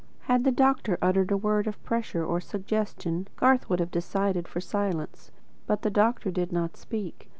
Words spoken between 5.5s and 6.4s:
But the doctor